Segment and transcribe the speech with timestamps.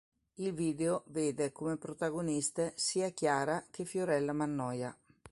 [0.37, 4.97] Il video vede come protagoniste sia Chiara che Fiorella Mannoia.